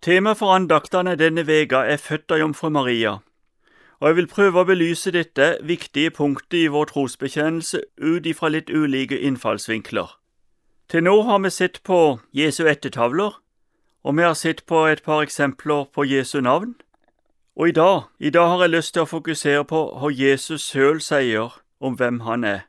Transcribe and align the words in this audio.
Tema 0.00 0.32
for 0.32 0.54
andaktene 0.56 1.12
denne 1.20 1.42
veka 1.44 1.82
er 1.84 1.98
Født 2.00 2.32
av 2.32 2.38
jomfru 2.40 2.70
Maria, 2.72 3.18
og 4.00 4.06
jeg 4.08 4.16
vil 4.16 4.28
prøve 4.32 4.62
å 4.62 4.68
belyse 4.70 5.10
dette 5.12 5.48
viktige 5.60 6.12
punktet 6.16 6.56
i 6.56 6.70
vår 6.72 6.88
trosbekjennelse 6.88 7.82
ut 8.00 8.28
ifra 8.30 8.48
litt 8.48 8.72
ulike 8.72 9.18
innfallsvinkler. 9.20 10.14
Til 10.88 11.04
nå 11.04 11.12
har 11.28 11.42
vi 11.44 11.50
sett 11.52 11.82
på 11.84 11.98
Jesu 12.32 12.62
ettertavler, 12.64 13.36
og 14.00 14.16
vi 14.16 14.24
har 14.24 14.38
sett 14.40 14.64
på 14.64 14.86
et 14.88 15.02
par 15.04 15.20
eksempler 15.20 15.84
på 15.92 16.08
Jesu 16.08 16.40
navn. 16.40 16.72
Og 17.60 17.68
i 17.68 17.76
dag, 17.76 18.08
i 18.18 18.32
dag 18.32 18.48
har 18.54 18.64
jeg 18.64 18.74
lyst 18.78 18.94
til 18.96 19.04
å 19.04 19.10
fokusere 19.12 19.68
på 19.68 19.82
hva 20.00 20.08
Jesus 20.08 20.64
sjøl 20.64 21.04
sier 21.04 21.60
om 21.76 22.00
hvem 22.00 22.22
han 22.24 22.48
er, 22.48 22.64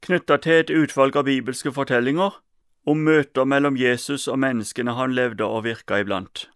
knytta 0.00 0.40
til 0.40 0.64
et 0.64 0.72
utvalg 0.72 1.20
av 1.20 1.28
bibelske 1.28 1.76
fortellinger 1.76 2.40
om 2.88 3.04
møter 3.04 3.44
mellom 3.44 3.76
Jesus 3.76 4.24
og 4.32 4.40
menneskene 4.40 4.96
han 4.96 5.12
levde 5.12 5.44
og 5.44 5.66
virka 5.68 6.00
iblant. 6.00 6.48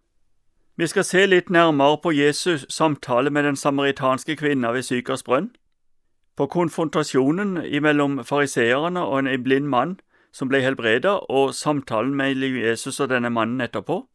Vi 0.79 0.87
skal 0.87 1.03
se 1.03 1.25
litt 1.25 1.49
nærmere 1.49 1.97
på 1.99 2.11
Jesus' 2.15 2.63
samtale 2.69 3.29
med 3.29 3.43
den 3.43 3.55
samaritanske 3.55 4.35
kvinna 4.39 4.69
ved 4.71 4.85
Sykers 4.87 5.23
brønn, 5.23 5.49
på 6.37 6.45
konfrontasjonen 6.47 7.57
mellom 7.83 8.23
fariseerne 8.23 9.01
og 9.03 9.19
en 9.19 9.43
blind 9.43 9.67
mann 9.67 9.97
som 10.31 10.47
ble 10.47 10.61
helbreda, 10.63 11.17
og 11.27 11.51
samtalen 11.53 12.15
mellom 12.15 12.55
Jesus 12.55 12.99
og 12.99 13.09
denne 13.09 13.29
mannen 13.29 13.59
etterpå. 13.61 14.07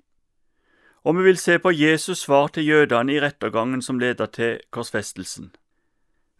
Og 1.04 1.16
vi 1.18 1.22
vil 1.22 1.36
se 1.36 1.58
på 1.58 1.68
Jesus' 1.68 2.24
svar 2.24 2.48
til 2.48 2.66
jødene 2.66 3.12
i 3.12 3.20
rettergangen 3.20 3.82
som 3.82 3.98
leder 3.98 4.26
til 4.26 4.60
korsfestelsen. 4.70 5.52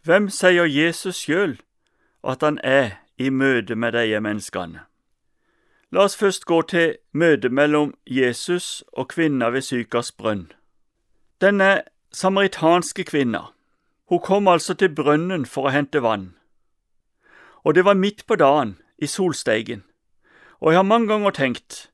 Hvem 0.03 0.29
sier 0.29 0.65
Jesus 0.65 1.21
sjøl 1.21 1.59
at 2.23 2.41
han 2.41 2.57
er 2.63 2.97
i 3.17 3.29
møte 3.29 3.75
med 3.75 3.93
disse 3.93 4.19
menneskene? 4.19 4.79
La 5.95 6.03
oss 6.03 6.17
først 6.19 6.43
gå 6.45 6.57
til 6.67 6.97
møtet 7.15 7.53
mellom 7.55 7.93
Jesus 8.05 8.83
og 8.91 9.13
kvinna 9.13 9.47
ved 9.47 9.63
Sykars 9.63 10.11
brønn. 10.11 10.49
Denne 11.39 11.85
samaritanske 12.11 13.05
kvinna, 13.07 13.39
hun 14.11 14.19
kom 14.19 14.49
altså 14.51 14.73
til 14.73 14.91
brønnen 14.91 15.45
for 15.45 15.69
å 15.69 15.71
hente 15.71 16.01
vann. 16.03 16.33
Og 17.63 17.77
det 17.79 17.85
var 17.87 17.95
midt 17.95 18.25
på 18.27 18.35
dagen, 18.35 18.75
i 18.99 19.07
solsteigen, 19.07 19.85
og 20.59 20.73
jeg 20.73 20.77
har 20.79 20.89
mange 20.89 21.07
ganger 21.07 21.31
tenkt 21.31 21.89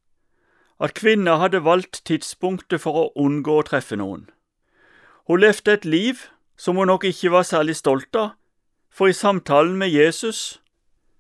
at 0.82 0.98
kvinna 0.98 1.38
hadde 1.38 1.62
valgt 1.66 2.02
tidspunktet 2.06 2.82
for 2.82 2.98
å 2.98 3.08
unngå 3.14 3.60
å 3.60 3.68
treffe 3.70 4.02
noen. 4.02 4.26
Hun 5.30 5.46
levde 5.46 5.78
et 5.78 5.86
liv 5.86 6.26
som 6.58 6.82
hun 6.82 6.90
nok 6.90 7.06
ikke 7.06 7.36
var 7.38 7.46
særlig 7.46 7.78
stolt 7.78 8.18
av, 8.18 8.34
for 8.90 9.14
i 9.14 9.14
samtalen 9.14 9.78
med 9.78 9.94
Jesus 9.94 10.61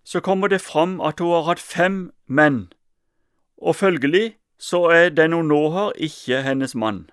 så 0.03 0.19
kommer 0.19 0.47
det 0.47 0.61
fram 0.61 1.01
at 1.01 1.19
hun 1.19 1.29
har 1.29 1.43
hatt 1.43 1.59
fem 1.59 2.11
menn, 2.27 2.73
og 3.57 3.75
følgelig 3.75 4.35
så 4.57 4.85
er 4.85 5.09
den 5.09 5.33
hun 5.33 5.47
nå 5.47 5.69
har, 5.69 5.91
ikke 5.95 6.41
hennes 6.41 6.75
mann. 6.75 7.09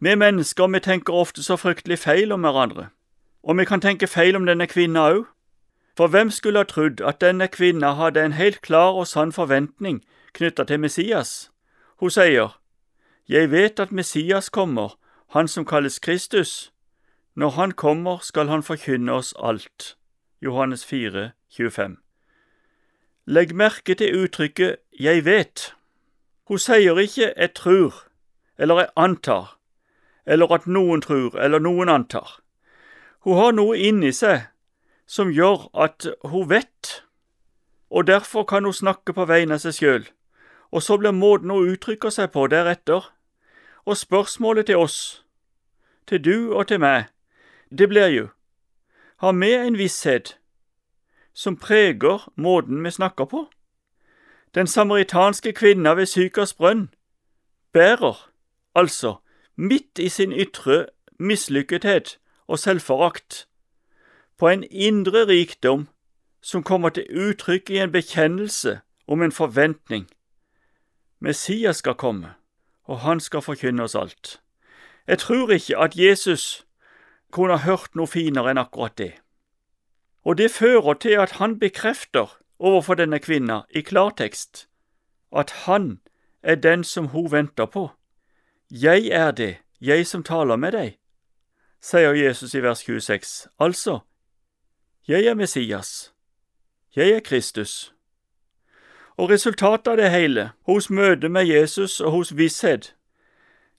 Vi 0.00 0.14
mennesker 0.14 0.66
vi 0.66 0.80
tenker 0.80 1.12
ofte 1.12 1.42
så 1.42 1.56
fryktelig 1.56 1.98
feil 1.98 2.32
om 2.32 2.40
hverandre, 2.40 2.88
og 3.42 3.58
vi 3.58 3.64
kan 3.64 3.80
tenke 3.80 4.06
feil 4.06 4.36
om 4.36 4.46
denne 4.46 4.66
kvinna 4.66 5.08
òg. 5.10 5.24
For 5.96 6.06
hvem 6.12 6.30
skulle 6.30 6.58
ha 6.58 6.64
trodd 6.64 7.00
at 7.00 7.20
denne 7.20 7.48
kvinna 7.48 7.94
hadde 7.94 8.24
en 8.24 8.32
helt 8.32 8.60
klar 8.60 8.92
og 8.92 9.06
sann 9.06 9.32
forventning 9.32 10.02
knytta 10.32 10.64
til 10.64 10.80
Messias? 10.80 11.50
Hun 11.96 12.10
sier, 12.10 12.60
Jeg 13.28 13.50
vet 13.50 13.80
at 13.80 13.92
Messias 13.92 14.48
kommer, 14.48 14.98
han 15.28 15.48
som 15.48 15.64
kalles 15.64 15.98
Kristus. 15.98 16.72
Når 17.34 17.50
han 17.50 17.72
kommer, 17.72 18.18
skal 18.18 18.48
han 18.48 18.62
forkynne 18.62 19.12
oss 19.12 19.34
alt. 19.38 19.96
Johannes 20.42 20.84
4, 20.84 21.30
25. 21.48 21.96
Legg 23.26 23.54
merke 23.54 23.94
til 23.94 24.24
uttrykket 24.24 24.76
jeg 25.00 25.24
vet. 25.24 25.74
Hun 26.44 26.58
sier 26.58 26.98
ikke 27.00 27.32
jeg 27.32 27.54
tror 27.54 28.02
eller 28.58 28.80
jeg 28.80 28.88
antar, 28.96 29.56
eller 30.26 30.52
at 30.52 30.66
noen 30.66 31.00
tror 31.00 31.38
eller 31.40 31.58
noen 31.58 31.88
antar. 31.88 32.40
Hun 33.24 33.36
har 33.36 33.56
noe 33.56 33.78
inni 33.80 34.12
seg 34.12 34.46
som 35.06 35.32
gjør 35.32 35.66
at 35.72 36.06
hun 36.24 36.48
vet, 36.50 37.02
og 37.90 38.06
derfor 38.06 38.44
kan 38.44 38.64
hun 38.64 38.76
snakke 38.76 39.12
på 39.16 39.24
vegne 39.24 39.56
av 39.56 39.64
seg 39.64 39.76
sjøl, 39.80 40.06
og 40.70 40.82
så 40.82 40.98
blir 41.00 41.16
måten 41.16 41.50
hun 41.50 41.72
uttrykker 41.72 42.12
seg 42.12 42.32
på 42.36 42.46
deretter. 42.52 43.12
Og 43.86 43.96
spørsmålet 43.96 44.66
til 44.66 44.76
oss, 44.82 45.24
til 46.06 46.24
du 46.24 46.52
og 46.52 46.66
til 46.68 46.80
meg, 46.82 47.06
det 47.70 47.88
blir 47.88 48.08
jo, 48.10 48.28
har 49.16 49.32
vi 49.32 49.52
en 49.54 49.78
visshet 49.78 50.38
som 51.34 51.56
preger 51.56 52.32
måten 52.36 52.84
vi 52.84 52.90
snakker 52.90 53.24
på. 53.24 53.50
Den 54.54 54.66
samaritanske 54.66 55.52
kvinna 55.52 55.94
ved 55.94 56.06
Sykers 56.06 56.54
brønn 56.54 56.88
bærer, 57.72 58.30
altså, 58.74 59.14
midt 59.56 59.98
i 59.98 60.08
sin 60.08 60.32
ytre 60.32 60.86
mislykkethet 61.18 62.18
og 62.46 62.58
selvforakt, 62.58 63.48
på 64.38 64.48
en 64.48 64.64
indre 64.70 65.26
rikdom 65.26 65.88
som 66.42 66.62
kommer 66.62 66.88
til 66.88 67.06
uttrykk 67.10 67.70
i 67.70 67.78
en 67.78 67.92
bekjennelse 67.92 68.80
om 69.06 69.22
en 69.22 69.32
forventning. 69.32 70.06
Messias 71.20 71.76
skal 71.76 71.94
komme, 71.94 72.34
og 72.84 73.00
han 73.00 73.20
skal 73.20 73.42
forkynne 73.42 73.82
oss 73.82 73.94
alt. 73.94 74.40
Jeg 75.06 75.18
tror 75.18 75.50
ikke 75.50 75.78
at 75.78 75.96
Jesus 75.96 76.65
kunne 77.32 77.56
ha 77.56 77.70
hørt 77.70 77.94
noe 77.94 78.06
finere 78.06 78.52
enn 78.52 78.62
akkurat 78.62 78.96
det 78.98 79.14
og 80.26 80.38
det 80.38 80.50
fører 80.50 80.94
til 80.94 81.10
at 81.10 81.30
han 81.30 81.58
bekrefter 81.58 82.38
overfor 82.58 82.94
denne 82.94 83.18
kvinna 83.18 83.60
i 83.70 83.80
klartekst 83.80 84.68
at 85.36 85.50
han 85.50 86.00
er 86.42 86.54
den 86.54 86.84
som 86.84 87.06
hun 87.06 87.32
venter 87.32 87.66
på. 87.66 87.90
Jeg 88.70 89.06
er 89.06 89.30
det, 89.30 89.56
jeg 89.80 90.06
som 90.06 90.22
taler 90.22 90.56
med 90.56 90.72
deg, 90.72 90.96
sier 91.82 92.14
Jesus 92.14 92.54
i 92.54 92.62
vers 92.62 92.82
26. 92.82 93.48
Altså, 93.60 93.98
jeg 95.08 95.26
er 95.26 95.34
Messias, 95.34 96.14
jeg 96.96 97.10
er 97.10 97.20
Kristus. 97.20 97.94
Og 99.16 99.30
resultatet 99.30 99.88
av 99.88 99.96
det 99.96 100.10
hele, 100.10 100.50
hos 100.66 100.90
møtet 100.90 101.30
med 101.30 101.46
Jesus 101.46 102.00
og 102.00 102.10
hos 102.10 102.36
visshet, 102.36 102.96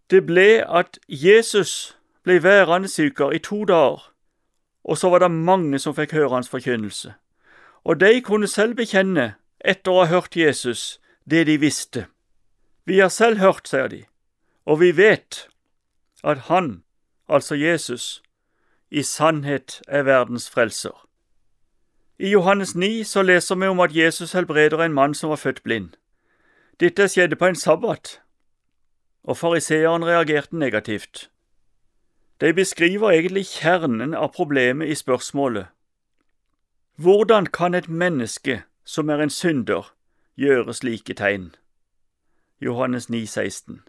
det 0.09 0.25
ble 0.25 0.63
at 0.63 1.00
Jesus 1.07 1.97
ble 2.27 2.41
værende 2.43 2.91
syker 2.91 3.31
i 3.31 3.39
to 3.39 3.63
dager 3.65 4.11
og 4.88 4.97
så 4.97 5.09
var 5.09 5.19
det 5.19 5.31
mange 5.31 5.79
som 5.79 5.95
fikk 5.95 6.15
høre 6.15 6.31
hans 6.31 6.49
forkynnelse. 6.49 7.13
Og 7.83 7.99
de 7.99 8.21
kunne 8.21 8.47
selv 8.47 8.75
bekjenne, 8.75 9.33
etter 9.59 9.91
å 9.91 10.03
ha 10.03 10.07
hørt 10.07 10.38
Jesus, 10.38 10.99
det 11.25 11.47
de 11.47 11.57
visste. 11.59 12.05
Vi 12.88 12.99
har 12.99 13.11
selv 13.11 13.43
hørt, 13.43 13.67
sier 13.67 13.91
de, 13.91 14.05
og 14.65 14.79
vi 14.79 14.93
vet 14.95 15.47
at 16.23 16.47
han, 16.47 16.83
altså 17.27 17.55
Jesus, 17.55 18.23
i 18.89 19.03
sannhet 19.03 19.81
er 19.88 20.07
verdens 20.07 20.49
frelser. 20.49 20.95
I 22.19 22.31
Johannes 22.31 22.75
9 22.75 23.03
så 23.03 23.21
leser 23.21 23.59
vi 23.59 23.67
om 23.67 23.83
at 23.83 23.95
Jesus 23.95 24.31
helbreder 24.31 24.79
en 24.81 24.95
mann 24.95 25.13
som 25.13 25.29
var 25.29 25.44
født 25.44 25.63
blind. 25.63 25.89
Dette 26.79 27.09
skjedde 27.11 27.35
på 27.35 27.51
en 27.51 27.59
sabbat, 27.59 28.21
og 29.23 29.38
fariseeren 29.38 30.05
reagerte 30.05 30.55
negativt. 30.55 31.27
De 32.42 32.53
beskriver 32.53 33.12
egentlig 33.12 33.46
kjernen 33.46 34.14
av 34.14 34.34
problemet 34.34 34.88
i 34.88 34.96
spørsmålet. 34.96 35.66
Hvordan 36.96 37.46
kan 37.46 37.74
et 37.74 37.90
menneske 37.90 38.64
som 38.86 39.09
er 39.09 39.22
en 39.22 39.30
synder, 39.30 39.94
gjøre 40.38 40.74
slike 40.74 41.14
tegn? 41.14 41.56
Johannes 42.62 43.09
9, 43.09 43.25
16. 43.25 43.81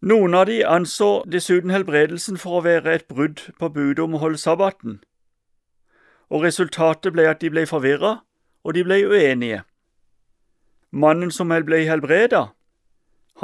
Noen 0.00 0.34
av 0.34 0.46
de 0.46 0.62
anså 0.66 1.24
dessuten 1.32 1.70
helbredelsen 1.70 2.36
for 2.40 2.58
å 2.58 2.64
være 2.64 2.94
et 2.94 3.08
brudd 3.08 3.40
på 3.58 3.68
budet 3.68 4.04
om 4.04 4.16
å 4.16 4.22
holde 4.22 4.40
sabbaten, 4.40 5.00
og 6.32 6.42
resultatet 6.42 7.12
ble 7.12 7.28
at 7.28 7.40
de 7.40 7.50
ble 7.52 7.66
forvirra, 7.68 8.16
og 8.64 8.74
de 8.74 8.84
ble 8.84 9.02
uenige. 9.04 9.62
Mannen 10.90 11.30
som 11.30 11.52
ble 11.52 11.84
helbreda, 11.88 12.48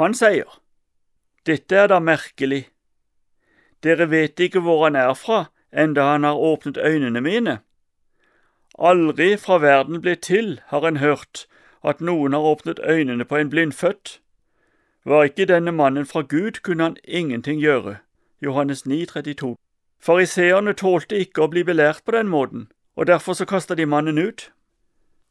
han 0.01 0.13
sier, 0.13 0.59
dette 1.45 1.75
er 1.75 1.89
da 1.93 2.01
merkelig, 2.01 2.67
dere 3.83 4.09
vet 4.11 4.39
ikke 4.39 4.59
hvor 4.59 4.83
han 4.83 4.95
er 4.95 5.13
fra, 5.13 5.45
enda 5.71 6.03
han 6.11 6.23
har 6.23 6.35
åpnet 6.35 6.77
øynene 6.77 7.21
mine. 7.21 7.59
Aldri 8.79 9.37
fra 9.37 9.57
verden 9.57 10.01
ble 10.01 10.15
til 10.15 10.59
har 10.67 10.87
en 10.87 10.97
hørt 10.97 11.47
at 11.83 12.01
noen 12.01 12.33
har 12.33 12.41
åpnet 12.41 12.79
øynene 12.83 13.25
på 13.25 13.35
en 13.35 13.49
blindfødt. 13.49 14.19
Var 15.05 15.23
ikke 15.23 15.45
denne 15.45 15.71
mannen 15.71 16.05
fra 16.05 16.21
Gud, 16.21 16.61
kunne 16.63 16.83
han 16.83 16.97
ingenting 17.03 17.59
gjøre. 17.59 17.97
Johannes 18.41 18.85
9, 18.85 19.05
32. 19.05 19.55
Fariseerne 19.99 20.73
tålte 20.73 21.19
ikke 21.19 21.43
å 21.43 21.51
bli 21.51 21.63
belært 21.63 22.03
på 22.05 22.15
den 22.15 22.27
måten, 22.27 22.67
og 22.95 23.07
derfor 23.07 23.33
så 23.33 23.45
kasta 23.45 23.75
de 23.75 23.85
mannen 23.85 24.17
ut. 24.17 24.51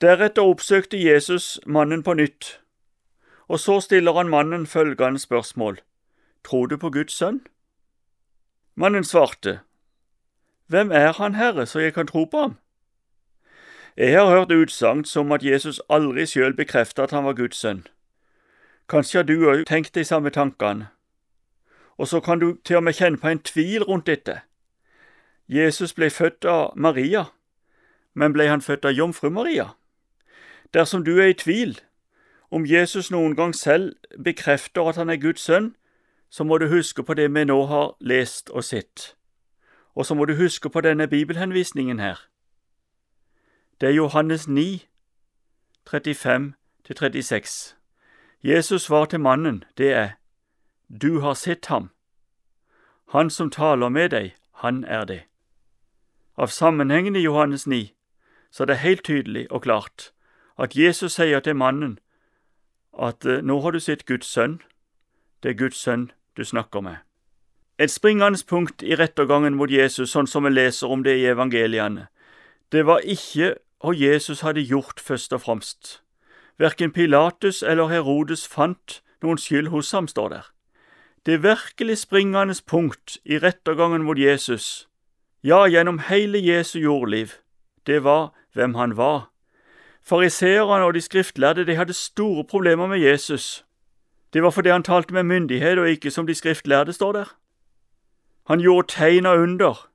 Deretter 0.01 0.43
oppsøkte 0.43 0.97
Jesus 0.97 1.61
mannen 1.67 2.03
på 2.03 2.15
nytt, 2.15 2.61
og 3.49 3.61
så 3.61 3.81
stiller 3.81 4.13
han 4.13 4.29
mannen 4.29 4.67
følgende 4.67 5.19
spørsmål. 5.19 5.81
Tror 6.45 6.67
du 6.67 6.77
på 6.77 6.91
Guds 6.91 7.17
sønn? 7.17 7.41
Mannen 8.81 9.05
svarte, 9.05 9.61
Hvem 10.67 10.91
er 10.93 11.13
han, 11.13 11.35
Herre, 11.35 11.67
så 11.67 11.79
jeg 11.79 11.95
kan 11.95 12.07
tro 12.07 12.25
på 12.25 12.41
ham? 12.41 12.59
Jeg 13.97 14.19
har 14.19 14.27
hørt 14.27 14.53
utsagn 14.53 15.05
som 15.05 15.33
at 15.33 15.43
Jesus 15.43 15.81
aldri 15.91 16.27
sjøl 16.27 16.55
bekreftet 16.55 17.03
at 17.03 17.11
han 17.11 17.25
var 17.25 17.35
Guds 17.35 17.57
sønn. 17.57 17.87
Kanskje 18.89 19.19
har 19.19 19.27
du 19.27 19.51
òg 19.51 19.65
tenkt 19.67 19.95
de 19.95 20.05
samme 20.05 20.31
tankene, 20.31 20.87
Og 21.97 22.09
så 22.09 22.21
kan 22.21 22.39
du 22.39 22.57
til 22.65 22.77
og 22.77 22.83
med 22.83 22.93
kjenne 22.93 23.19
på 23.19 23.29
en 23.29 23.43
tvil 23.43 23.83
rundt 23.83 24.07
dette. 24.07 24.41
Jesus 25.49 25.95
ble 25.95 26.11
født 26.11 26.45
av 26.45 26.73
Maria, 26.77 27.25
men 28.15 28.33
ble 28.33 28.47
han 28.49 28.63
født 28.63 28.85
av 28.85 28.93
jomfru 28.93 29.31
Maria? 29.31 29.69
Dersom 30.75 31.05
du 31.05 31.19
er 31.19 31.27
i 31.27 31.33
tvil 31.35 31.81
om 32.51 32.67
Jesus 32.67 33.11
noen 33.11 33.35
gang 33.37 33.55
selv 33.55 33.97
bekrefter 34.25 34.89
at 34.89 34.97
han 34.97 35.11
er 35.11 35.17
Guds 35.17 35.41
sønn, 35.41 35.75
så 36.31 36.45
må 36.45 36.59
du 36.59 36.69
huske 36.69 37.03
på 37.03 37.15
det 37.15 37.35
vi 37.35 37.45
nå 37.45 37.67
har 37.67 37.97
lest 38.01 38.51
og 38.51 38.65
sett. 38.65 39.17
Og 39.95 40.07
så 40.07 40.15
må 40.15 40.25
du 40.25 40.35
huske 40.35 40.71
på 40.71 40.81
denne 40.81 41.09
bibelhenvisningen 41.09 41.99
her. 41.99 42.29
Det 43.81 43.89
er 43.89 43.93
Johannes 43.93 44.49
9, 44.49 44.87
35-36. 45.91 47.75
Jesus 48.45 48.83
svar 48.83 49.05
til 49.05 49.21
mannen, 49.21 49.65
det 49.79 49.93
er, 49.93 50.11
Du 51.03 51.21
har 51.21 51.35
sett 51.35 51.67
ham. 51.67 51.91
Han 53.09 53.31
som 53.31 53.51
taler 53.51 53.89
med 53.89 54.09
deg, 54.11 54.35
han 54.53 54.85
er 54.85 55.05
det. 55.05 55.23
Av 56.37 56.47
sammenhengen 56.47 57.17
i 57.17 57.21
Johannes 57.21 57.67
9 57.67 57.91
så 58.51 58.63
er 58.63 58.67
det 58.67 58.77
helt 58.77 59.05
tydelig 59.05 59.53
og 59.53 59.63
klart 59.63 60.13
at 60.59 60.77
Jesus 60.77 61.13
sier 61.13 61.41
til 61.41 61.57
mannen 61.57 61.99
at 62.99 63.25
nå 63.25 63.61
har 63.61 63.71
du 63.71 63.81
sett 63.81 64.07
Guds 64.07 64.27
sønn, 64.27 64.61
det 65.43 65.51
er 65.51 65.59
Guds 65.59 65.77
sønn 65.77 66.11
du 66.39 66.45
snakker 66.45 66.81
med. 66.81 66.97
Et 67.79 67.91
springende 67.91 68.39
punkt 68.47 68.83
i 68.83 68.95
rettergangen 68.95 69.55
mot 69.59 69.71
Jesus, 69.71 70.13
sånn 70.15 70.27
som 70.27 70.47
vi 70.47 70.55
leser 70.55 70.91
om 70.91 71.03
det 71.03 71.19
i 71.19 71.27
evangeliene, 71.31 72.07
det 72.73 72.85
var 72.87 73.03
ikke 73.03 73.57
hva 73.83 73.95
Jesus 73.95 74.43
hadde 74.47 74.63
gjort 74.63 75.01
først 75.01 75.35
og 75.35 75.43
fremst. 75.45 76.01
Verken 76.59 76.93
Pilatus 76.95 77.63
eller 77.63 77.91
Herodes 77.91 78.47
fant 78.47 79.01
noen 79.23 79.39
skyld 79.39 79.71
hos 79.75 79.91
ham, 79.95 80.09
står 80.09 80.29
der. 80.35 80.51
Det 81.27 81.43
virkelig 81.43 81.99
springende 82.03 82.55
punkt 82.67 83.19
i 83.25 83.39
rettergangen 83.39 84.07
mot 84.07 84.19
Jesus, 84.19 84.89
ja, 85.43 85.67
gjennom 85.67 85.99
hele 85.99 86.39
Jesu 86.43 86.79
jordliv, 86.79 87.39
det 87.87 88.03
var 88.05 88.33
hvem 88.55 88.75
han 88.75 88.97
var. 88.97 89.31
Fariseerne 90.03 90.85
og 90.85 90.95
de 90.95 91.01
skriftlærde 91.01 91.67
de 91.67 91.77
hadde 91.77 91.95
store 91.95 92.45
problemer 92.45 92.87
med 92.87 92.99
Jesus. 92.99 93.65
Det 94.33 94.43
var 94.43 94.51
fordi 94.51 94.69
han 94.69 94.83
talte 94.83 95.15
med 95.15 95.23
myndighet 95.23 95.79
og 95.79 95.89
ikke 95.89 96.11
som 96.11 96.27
de 96.27 96.35
skriftlærde, 96.35 96.93
står 96.93 97.13
der. 97.13 97.37
Han 98.47 98.61
gjorde 98.61 98.89
tegn 98.89 99.27
og 99.27 99.39
under, 99.39 99.91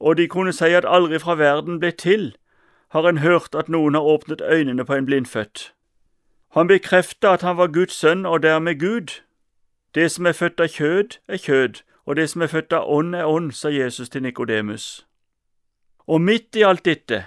og 0.00 0.16
de 0.16 0.28
kunne 0.28 0.52
si 0.52 0.64
at 0.64 0.84
aldri 0.88 1.18
fra 1.18 1.34
verden 1.34 1.80
ble 1.80 1.90
til, 1.90 2.36
har 2.90 3.08
en 3.08 3.18
hørt 3.18 3.54
at 3.54 3.68
noen 3.68 3.94
har 3.94 4.02
åpnet 4.02 4.40
øynene 4.40 4.84
på 4.84 4.94
en 4.94 5.06
blindfødt. 5.06 5.74
Han 6.50 6.66
bekreftet 6.66 7.28
at 7.28 7.42
han 7.42 7.56
var 7.56 7.66
Guds 7.66 7.92
sønn 7.92 8.26
og 8.26 8.42
dermed 8.42 8.80
Gud. 8.80 9.22
Det 9.94 10.10
som 10.10 10.26
er 10.26 10.32
født 10.32 10.60
av 10.60 10.68
kjød, 10.68 11.18
er 11.28 11.36
kjød, 11.36 11.82
og 12.06 12.16
det 12.16 12.30
som 12.30 12.42
er 12.42 12.46
født 12.46 12.72
av 12.72 12.88
ånd, 12.90 13.14
er 13.14 13.24
ånd, 13.24 13.52
sa 13.52 13.68
Jesus 13.68 14.08
til 14.08 14.22
Nikodemus. 14.22 15.06
Og 16.06 16.20
midt 16.20 16.56
i 16.56 16.62
alt 16.62 16.84
dette 16.84 17.24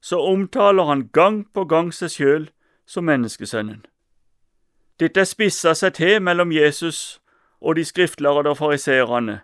så 0.00 0.20
omtaler 0.20 0.84
han 0.84 1.08
gang 1.12 1.46
på 1.54 1.64
gang 1.64 1.92
seg 1.94 2.10
sjøl 2.10 2.48
som 2.86 3.04
menneskesønnen. 3.04 3.86
Dette 5.00 5.24
spissa 5.28 5.74
seg 5.76 5.98
til 5.98 6.22
mellom 6.24 6.52
Jesus 6.52 7.20
og 7.60 7.76
de 7.76 7.84
skriftlærde 7.84 8.48
og 8.50 8.56
fariseerne, 8.56 9.40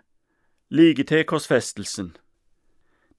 like 0.69 1.03
til 1.03 1.25
korsfestelsen. 1.29 2.15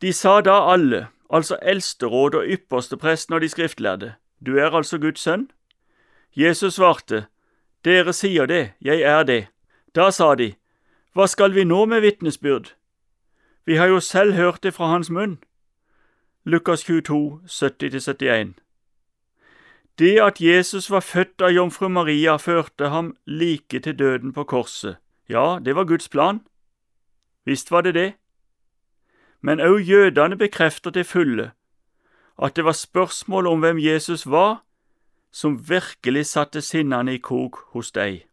De 0.02 0.12
sa 0.12 0.40
da 0.40 0.56
alle, 0.72 1.06
altså 1.30 1.58
eldsteråd 1.62 2.34
og 2.34 2.44
ypperste 2.46 2.96
presten 2.96 3.34
og 3.34 3.40
de 3.40 3.48
skriftlærde, 3.48 4.14
du 4.46 4.58
er 4.58 4.74
altså 4.74 4.98
Guds 4.98 5.20
sønn? 5.20 5.50
Jesus 6.36 6.74
svarte, 6.74 7.26
dere 7.84 8.12
sier 8.12 8.46
det, 8.46 8.72
jeg 8.80 9.02
er 9.02 9.22
det. 9.22 9.46
Da 9.94 10.10
sa 10.10 10.34
de, 10.34 10.54
hva 11.14 11.28
skal 11.30 11.54
vi 11.54 11.64
nå 11.64 11.84
med 11.84 12.00
vitnesbyrd? 12.00 12.74
Vi 13.64 13.76
har 13.76 13.86
jo 13.86 14.00
selv 14.00 14.34
hørt 14.34 14.62
det 14.62 14.74
fra 14.74 14.90
hans 14.90 15.10
munn. 15.10 15.38
Lukas 16.44 16.82
22, 16.82 17.40
70-71 17.46 18.63
det 19.98 20.20
at 20.20 20.40
Jesus 20.40 20.90
var 20.90 21.00
født 21.00 21.42
av 21.42 21.52
jomfru 21.54 21.88
Maria, 21.88 22.36
førte 22.36 22.88
ham 22.90 23.14
like 23.26 23.80
til 23.80 23.98
døden 23.98 24.32
på 24.32 24.44
korset. 24.44 24.96
Ja, 25.28 25.58
det 25.64 25.76
var 25.76 25.84
Guds 25.84 26.08
plan. 26.08 26.40
Visst 27.46 27.70
var 27.70 27.82
det 27.82 27.94
det. 27.94 28.12
Men 29.40 29.60
òg 29.60 29.84
jødene 29.84 30.36
bekrefter 30.36 30.90
til 30.90 31.04
fulle 31.04 31.52
at 32.42 32.56
det 32.56 32.64
var 32.64 32.74
spørsmålet 32.74 33.52
om 33.52 33.60
hvem 33.62 33.78
Jesus 33.78 34.26
var, 34.26 34.64
som 35.32 35.58
virkelig 35.68 36.26
satte 36.26 36.62
sinnene 36.62 37.14
i 37.14 37.18
kok 37.22 37.58
hos 37.74 37.92
deg. 37.94 38.24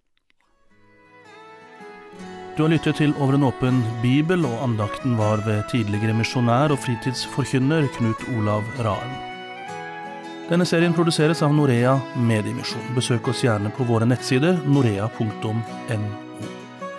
Du 2.57 2.63
har 2.65 2.73
lyttet 2.73 2.95
til 2.99 3.13
Over 3.17 3.37
en 3.37 3.47
åpen 3.47 3.81
bibel, 4.01 4.45
og 4.45 4.63
andakten 4.63 5.17
var 5.17 5.45
ved 5.45 5.63
tidligere 5.71 6.17
misjonær 6.17 6.73
og 6.73 6.79
fritidsforkynner 6.83 7.87
Knut 7.97 8.27
Olav 8.37 8.63
Raen. 8.85 9.30
Denne 10.51 10.65
serien 10.67 10.91
produseres 10.91 11.39
av 11.45 11.53
Norea 11.55 11.93
Mediemisjon. 12.27 12.89
Besøk 12.91 13.29
oss 13.31 13.39
gjerne 13.45 13.69
på 13.71 13.85
våre 13.87 14.03
nettsider 14.03 14.57
norea.no. 14.67 15.53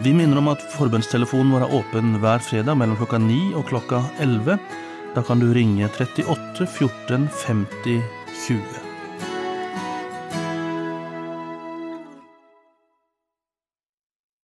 Vi 0.02 0.12
minner 0.16 0.40
om 0.40 0.48
at 0.54 0.64
forbundstelefonen 0.72 1.52
vår 1.52 1.66
er 1.66 1.74
åpen 1.76 2.14
hver 2.22 2.40
fredag 2.40 2.78
mellom 2.80 2.96
klokka 2.96 3.20
9 3.20 3.42
og 3.60 3.66
klokka 3.68 4.00
11. 4.24 4.56
Da 5.12 5.24
kan 5.28 5.42
du 5.42 5.52
ringe 5.52 5.90
38 5.90 6.64
14 6.64 7.28
50 7.44 8.00
20. 8.46 8.81